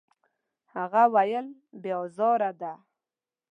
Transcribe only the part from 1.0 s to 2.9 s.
وویل: «بې ازاره ده.»